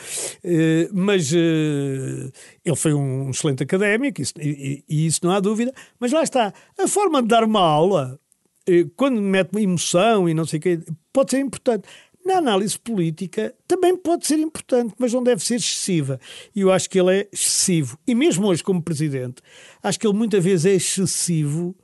[0.42, 2.30] eh, mas eh,
[2.64, 5.72] ele foi um excelente académico, e, isso não há dúvida.
[5.98, 8.18] Mas lá está, a forma de dar uma aula,
[8.66, 10.80] eh, quando mete uma emoção e não sei o quê,
[11.12, 11.86] pode ser importante
[12.24, 16.18] na análise política também pode ser importante, mas não deve ser excessiva.
[16.56, 17.98] E eu acho que ele é excessivo.
[18.06, 19.42] E mesmo hoje, como presidente,
[19.82, 21.76] acho que ele muitas vezes é excessivo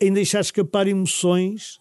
[0.00, 1.80] em deixar escapar emoções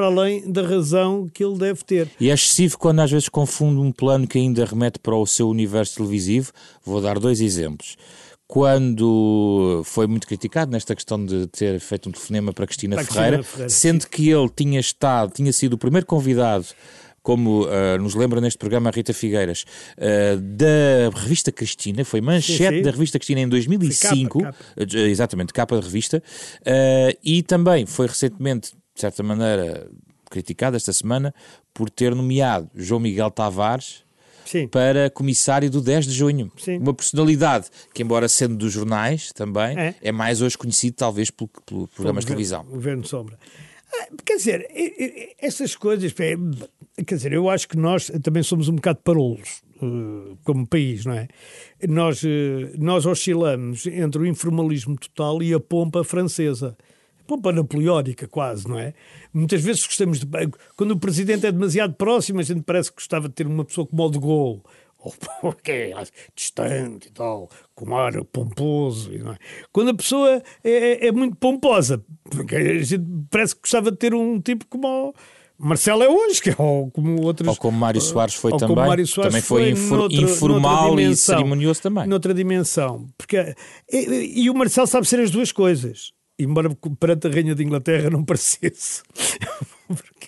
[0.00, 2.08] para além da razão que ele deve ter.
[2.18, 5.46] E é excessivo quando às vezes confunde um plano que ainda remete para o seu
[5.46, 6.52] universo televisivo.
[6.82, 7.98] Vou dar dois exemplos
[8.46, 13.36] quando foi muito criticado nesta questão de ter feito um telefonema para Cristina, para Ferreira,
[13.36, 16.66] Cristina Ferreira, sendo que ele tinha estado, tinha sido o primeiro convidado
[17.22, 19.64] como uh, nos lembra neste programa a Rita Figueiras,
[19.98, 22.82] uh, da revista Cristina, foi manchete sim, sim.
[22.82, 24.96] da revista Cristina em 2005, capa, capa.
[24.96, 26.22] Uh, exatamente, capa da revista,
[27.22, 29.88] e também foi recentemente, de certa maneira,
[30.30, 31.34] criticado esta semana
[31.72, 34.04] por ter nomeado João Miguel Tavares
[34.44, 34.68] Sim.
[34.68, 36.52] para comissário do 10 de junho.
[36.58, 36.76] Sim.
[36.76, 41.48] Uma personalidade que, embora sendo dos jornais também, é, é mais hoje conhecido talvez por,
[41.64, 42.64] por programas de televisão.
[42.64, 43.38] Governo Sombra.
[43.92, 44.68] Ah, quer dizer,
[45.40, 50.66] essas coisas, quer dizer, eu acho que nós também somos um bocado parolos uh, como
[50.66, 51.26] país, não é?
[51.88, 52.28] Nós, uh,
[52.78, 56.76] nós oscilamos entre o informalismo total e a pompa francesa.
[57.30, 58.92] Pompa napoleónica, quase, não é?
[59.32, 60.26] Muitas vezes gostamos de.
[60.76, 63.86] Quando o presidente é demasiado próximo, a gente parece que gostava de ter uma pessoa
[63.86, 64.62] como o de Gaulle
[64.98, 65.94] ou porque é
[66.34, 69.12] distante e tal, com ar pomposo.
[69.14, 69.36] É?
[69.70, 73.96] Quando a pessoa é, é, é, muito pomposa, porque a gente parece que gostava de
[73.96, 75.14] ter um tipo como o
[75.56, 77.48] Marcelo é hoje, que é ou como outros.
[77.48, 78.74] Ou como Mário Soares foi também.
[78.74, 82.08] Soares também foi, foi noutra, informal noutra e cerimonioso também.
[82.08, 83.08] Noutra dimensão.
[83.16, 83.54] Porque,
[83.88, 86.10] e, e o Marcelo sabe ser as duas coisas
[86.42, 89.02] embora perante a Rainha de Inglaterra não parecesse.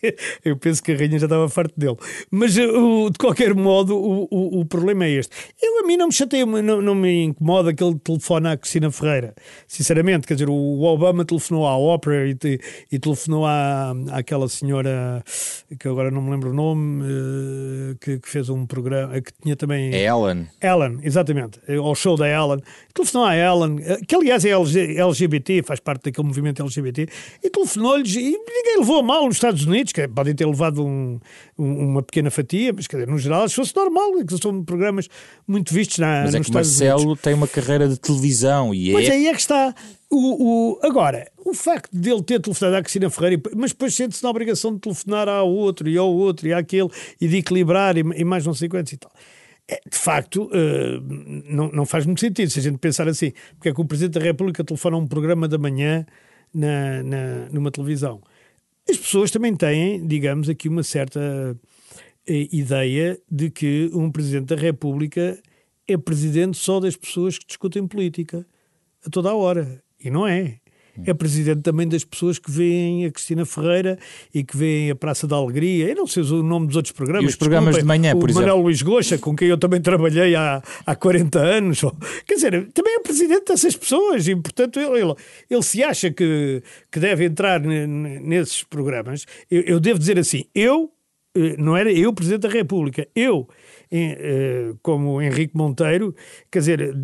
[0.03, 1.97] Porque eu penso que a rainha já estava farto dele.
[2.31, 5.35] Mas eh, de qualquer modo, o, o, o, problema é este.
[5.63, 8.91] Eu a mim não me chateia, não, não me incomoda que ele telefone à Cristina
[8.91, 9.35] Ferreira.
[9.69, 12.61] Sinceramente, quer dizer, o Obama telefonou à Opera e, te,
[12.91, 15.23] e telefonou à, àquela senhora
[15.79, 19.55] que agora não me lembro o nome, eh, que, que fez um programa que tinha
[19.55, 19.95] também.
[19.95, 20.49] É Ellen.
[20.61, 21.61] Ellen, exatamente.
[21.69, 22.61] Ao show da Ellen.
[22.93, 27.07] Telefonou à Ellen, eh, que aliás é LGBT, faz parte daquele movimento LGBT,
[27.43, 31.21] e telefonou-lhes e ninguém levou a mal nos Estados Unidos que podem ter levado um,
[31.59, 34.65] um, uma pequena fatia, mas quer dizer, no geral, se fosse normal, é que são
[34.65, 35.09] programas
[35.47, 37.23] muito vistos na, mas é que Marcelo Unidos.
[37.23, 39.13] tem uma carreira de televisão e pois é...
[39.13, 39.75] aí é que está.
[40.11, 44.31] O, o, agora, o facto dele ter telefonado à Cristina Ferreira, mas depois sente-se na
[44.31, 46.89] obrigação de telefonar ao outro e ao outro e àquele
[47.21, 49.11] e de equilibrar e, e mais não sei quantos e tal.
[49.69, 51.01] É, de facto, uh,
[51.49, 53.33] não, não faz muito sentido se a gente pensar assim.
[53.55, 56.05] Porque é que o Presidente da República telefona um programa da manhã
[56.53, 58.21] na, na, numa televisão?
[58.89, 61.59] As pessoas também têm, digamos, aqui uma certa
[62.27, 65.41] eh, ideia de que um Presidente da República
[65.87, 68.47] é presidente só das pessoas que discutem política
[69.05, 69.83] a toda a hora.
[69.99, 70.62] E não é.
[71.05, 73.99] É presidente também das pessoas que veem a Cristina Ferreira
[74.35, 75.89] e que veem a Praça da Alegria.
[75.89, 77.25] Eu não sei o nome dos outros programas.
[77.25, 78.49] E os programas de manhã, por o exemplo.
[78.49, 81.81] Manuel Luís Goxa, com quem eu também trabalhei há, há 40 anos.
[82.27, 85.15] Quer dizer, também é presidente dessas pessoas e, portanto, ele, ele,
[85.51, 89.25] ele se acha que, que deve entrar nesses programas.
[89.51, 90.91] Eu, eu devo dizer assim, eu
[91.35, 93.49] eh, não era eu Presidente da República, eu
[94.83, 96.15] como Henrique Monteiro,
[96.51, 96.95] quer dizer,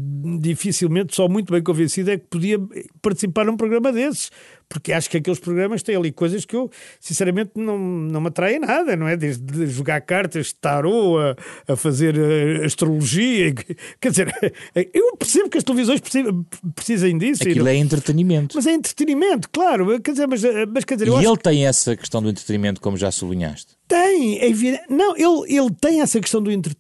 [0.41, 2.59] dificilmente, só muito bem convencido é que podia
[3.03, 4.31] participar num programa desses,
[4.69, 6.71] porque acho que aqueles programas têm ali coisas que eu,
[7.01, 9.17] sinceramente, não, não me atraem nada, não é?
[9.17, 11.37] Desde jogar cartas de tarô a,
[11.73, 13.55] a fazer eh, astrologia,
[14.01, 14.35] quer dizer,
[14.93, 17.43] eu percebo que as televisões precisam, precisem disso.
[17.43, 18.57] Aquilo é entretenimento.
[18.57, 21.09] Mas é entretenimento, claro, quer dizer, mas, mas quer dizer...
[21.09, 23.79] E ele tem essa questão do entretenimento, como já sublinhaste?
[23.89, 24.85] Tem, é evidente.
[24.91, 26.78] Não, ele, ele tem essa questão do entretenimento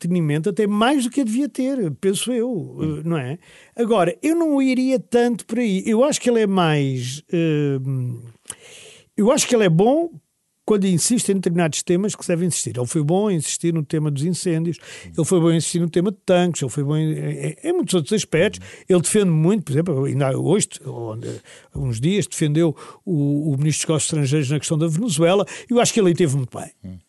[0.48, 3.02] até mais do que devia ter, penso eu, hum.
[3.04, 3.38] não é?
[3.76, 5.82] Agora, eu não iria tanto por aí.
[5.86, 7.22] Eu acho que ele é mais.
[7.32, 8.20] Uh,
[9.16, 10.10] eu acho que ele é bom
[10.68, 12.76] quando insiste em determinados temas que se deve insistir.
[12.76, 15.88] Ele foi bom em insistir no tema dos incêndios, ele foi bom em insistir no
[15.88, 18.60] tema de tanques, ele foi bom em, em, em muitos outros aspectos.
[18.86, 23.88] Ele defende muito, por exemplo, ainda hoje, há uns dias, defendeu o, o Ministro dos
[23.88, 25.46] Negócios Estrangeiros na questão da Venezuela.
[25.70, 27.00] Eu acho que ele aí teve muito bem.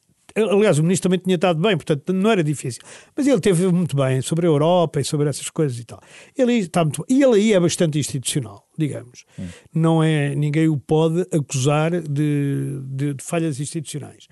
[0.44, 2.82] Aliás, o ministro também tinha estado bem, portanto não era difícil.
[3.16, 6.00] Mas ele teve muito bem sobre a Europa e sobre essas coisas e tal.
[6.38, 9.26] Ele está muito E ele aí é bastante institucional, digamos.
[9.38, 9.48] Hum.
[9.74, 14.28] Não é, ninguém o pode acusar de, de, de falhas institucionais.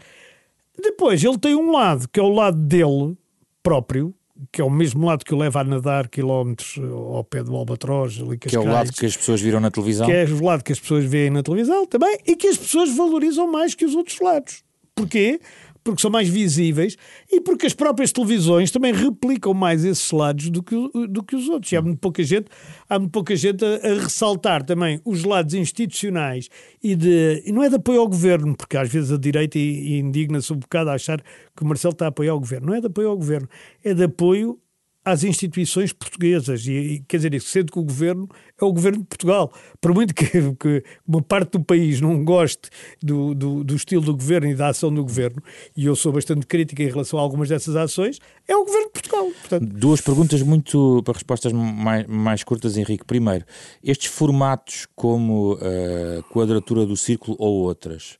[0.81, 3.17] Depois, ele tem um lado, que é o lado dele
[3.63, 4.13] próprio,
[4.51, 8.19] que é o mesmo lado que o leva a nadar quilómetros ao pé do Albatroz,
[8.21, 10.05] ali Que é o lado que as pessoas viram na televisão.
[10.05, 12.95] Que é o lado que as pessoas veem na televisão também e que as pessoas
[12.95, 14.63] valorizam mais que os outros lados.
[14.95, 15.39] Porquê?
[15.87, 16.97] Porque são mais visíveis
[17.31, 20.75] e porque as próprias televisões também replicam mais esses lados do que,
[21.07, 21.71] do que os outros.
[21.71, 22.47] E há muito pouca gente,
[22.89, 26.49] há muito pouca gente a, a ressaltar também os lados institucionais
[26.83, 30.51] e, de, e não é de apoio ao governo, porque às vezes a direita indigna-se
[30.51, 32.67] um bocado a achar que o Marcelo está a apoiar o governo.
[32.67, 33.47] Não é de apoio ao governo,
[33.81, 34.59] é de apoio
[35.07, 36.67] às instituições portuguesas.
[36.67, 38.27] E, e, quer dizer, sendo que o governo
[38.61, 39.53] é o governo de Portugal.
[39.79, 40.25] Por muito que,
[40.59, 42.69] que uma parte do país não goste
[43.01, 45.41] do, do, do, estilo do governo e da ação do governo,
[45.75, 48.93] e eu sou bastante crítica em relação a algumas dessas ações, é o governo de
[48.93, 49.31] Portugal.
[49.39, 49.65] Portanto...
[49.65, 53.05] Duas perguntas muito para respostas mais, mais curtas, Henrique.
[53.05, 53.45] Primeiro,
[53.81, 58.17] estes formatos como uh, quadratura do círculo ou outras.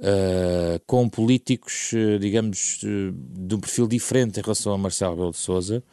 [0.00, 5.30] Uh, com políticos, uh, digamos, uh, de um perfil diferente em relação a Marcelo Rebelo
[5.32, 5.84] de Sousa,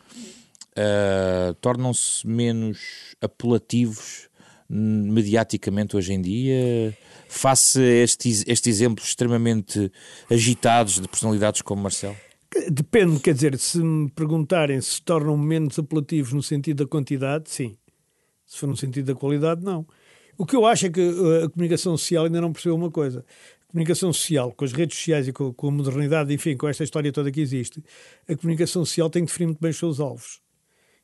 [1.59, 4.29] tornam-se menos apelativos
[4.69, 6.95] mediaticamente hoje em dia,
[7.27, 9.91] face a estes, estes exemplos extremamente
[10.29, 12.15] agitados de personalidades como Marcelo?
[12.69, 17.75] Depende, quer dizer, se me perguntarem se tornam menos apelativos no sentido da quantidade, sim.
[18.45, 19.85] Se for no sentido da qualidade, não.
[20.37, 21.01] O que eu acho é que
[21.43, 23.25] a comunicação social ainda não percebeu uma coisa
[23.69, 27.11] comunicação social, com as redes sociais e com, com, a modernidade, enfim, com esta história
[27.11, 27.83] toda que existe,
[28.27, 30.39] a comunicação social tem que definir muito bem os seus alvos.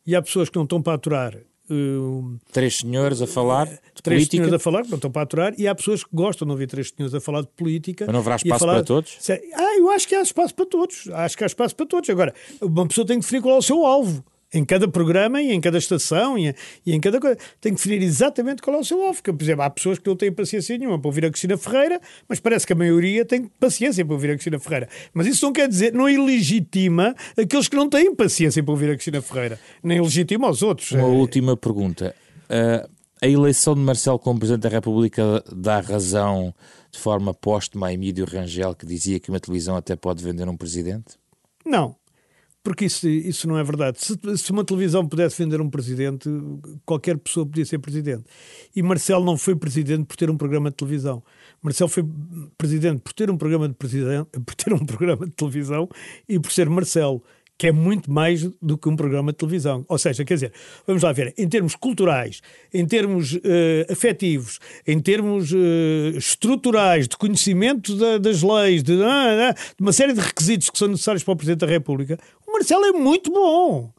[0.06, 1.38] E há pessoas que não estão para aturar.
[1.70, 4.32] Uh, três senhores a falar de três política.
[4.36, 6.90] senhores a falar, não estão para aturar, e há pessoas que gostam de ouvir três
[6.90, 8.06] senhores a falar de política.
[8.06, 9.18] Mas não haverá espaço falar, para todos?
[9.54, 11.08] Ah, eu acho que há espaço para todos.
[11.10, 12.10] Acho que há espaço para todos.
[12.10, 14.24] Agora, uma pessoa tem que definir qual é o seu alvo
[14.54, 16.54] em cada programa e em cada estação e,
[16.86, 17.38] em cada coisa.
[17.60, 19.16] Tem que definir exatamente qual é o seu alvo.
[19.16, 22.00] Porque, por exemplo, há pessoas que não têm paciência nenhuma para ouvir a Cristina Ferreira,
[22.28, 24.88] mas parece que a maioria tem paciência para ouvir a Cristina Ferreira.
[25.14, 28.94] Mas isso não quer dizer, não ilegitima aqueles que não têm paciência para ouvir a
[28.94, 30.92] Cristina Ferreira, nem legitima os outros.
[30.92, 31.06] Uma é...
[31.06, 32.16] última pergunta.
[32.46, 32.90] Uh,
[33.22, 36.54] a eleição de Marcelo como Presidente da República dá razão
[36.92, 40.56] de forma póstuma a Emílio Rangel, que dizia que uma televisão até pode vender um
[40.56, 41.18] presidente?
[41.66, 41.96] Não,
[42.64, 44.00] porque isso, isso não é verdade.
[44.00, 46.30] Se, se, uma televisão pudesse vender um presidente,
[46.86, 48.24] qualquer pessoa podia ser presidente.
[48.74, 51.22] E Marcelo não foi presidente por ter um programa de televisão.
[51.62, 52.06] Marcelo foi
[52.58, 55.90] presidente por ter um programa de, presidente, por ter um programa de televisão
[56.28, 57.22] e por ser Marcelo
[57.58, 59.86] que é muito mais do que um programa de televisão.
[59.88, 60.54] Ou seja, quer dizer,
[60.86, 62.42] vamos lá ver, em termos culturais,
[62.74, 63.40] em termos uh,
[63.90, 70.14] afetivos, em termos uh, estruturais, de conhecimento da, das leis, de, uh, de uma série
[70.14, 72.20] de requisitos que são necessários para o Presidente da República,
[72.54, 73.92] o Marcelo é muito bom.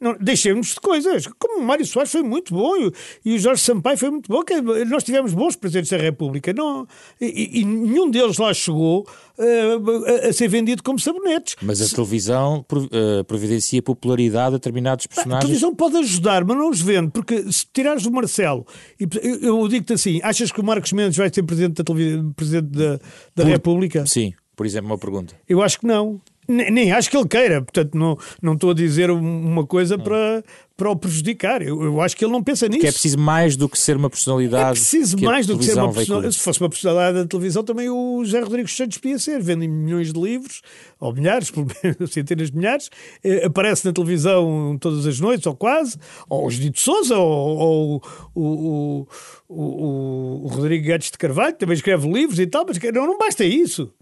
[0.00, 1.26] Não, deixemos de coisas.
[1.38, 2.92] Como o Mário Soares foi muito bom e,
[3.24, 4.44] e, o Jorge Sampaio foi muito bom.
[4.44, 6.86] Que nós tivemos bons presidentes da República não,
[7.20, 11.56] e, e nenhum deles lá chegou uh, a, a, ser vendido como sabonetes.
[11.60, 15.38] Mas a televisão uh, providencia popularidade a determinados personagens.
[15.38, 18.64] A televisão pode ajudar, mas não os vende, porque se tirares o Marcelo,
[19.00, 21.94] e eu, eu digo-te assim: achas que o Marcos Mendes vai ser presidente da,
[22.36, 23.00] presidente da, da
[23.34, 23.46] por...
[23.46, 24.06] República?
[24.06, 25.34] Sim, por exemplo, uma pergunta.
[25.48, 26.20] Eu acho que não.
[26.48, 30.42] Nem, nem, acho que ele queira, portanto, não, não estou a dizer uma coisa para,
[30.78, 31.60] para o prejudicar.
[31.60, 32.80] Eu, eu acho que ele não pensa nisso.
[32.80, 34.70] Que é preciso mais do que ser uma personalidade.
[34.70, 36.34] É preciso mais do que ser uma personalidade.
[36.34, 39.42] Se fosse uma personalidade da televisão, também o José Rodrigues Santos podia ser.
[39.42, 40.62] Vendem milhões de livros,
[40.98, 41.52] ou milhares,
[42.10, 42.90] centenas de milhares,
[43.22, 45.98] eh, aparece na televisão todas as noites, ou quase,
[46.30, 48.02] ou o Judito Souza, ou, ou
[48.34, 49.06] o, o,
[49.48, 53.44] o, o Rodrigo Guedes de Carvalho, também escreve livros e tal, mas não, não basta
[53.44, 53.92] isso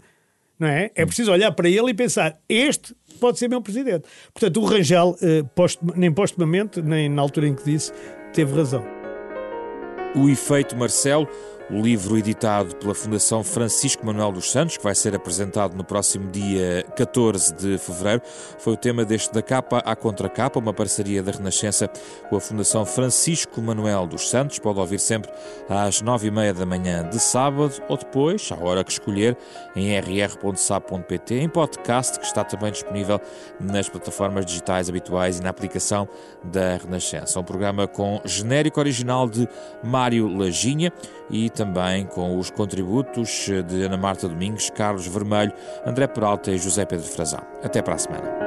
[0.59, 0.91] não é?
[0.95, 4.05] É preciso olhar para ele e pensar: este pode ser meu presidente.
[4.33, 7.91] Portanto, o Rangel, eh, post, nem postumamente, nem na altura em que disse,
[8.33, 8.83] teve razão.
[10.15, 11.27] O efeito Marcelo
[11.69, 16.31] o livro editado pela Fundação Francisco Manuel dos Santos, que vai ser apresentado no próximo
[16.31, 18.21] dia 14 de fevereiro,
[18.57, 21.89] foi o tema deste Da Capa à Contracapa, uma parceria da Renascença
[22.29, 24.59] com a Fundação Francisco Manuel dos Santos.
[24.59, 25.29] Pode ouvir sempre
[25.67, 29.37] às nove e meia da manhã de sábado ou depois, à hora que escolher,
[29.75, 33.19] em rr.sab.pt, em podcast, que está também disponível
[33.59, 36.07] nas plataformas digitais habituais e na aplicação
[36.43, 37.39] da Renascença.
[37.39, 39.47] Um programa com genérico original de
[39.83, 40.93] Mário Laginha
[41.29, 45.53] e também com os contributos de Ana Marta Domingos, Carlos Vermelho,
[45.85, 47.41] André Peralta e José Pedro Frazão.
[47.63, 48.46] Até para a semana.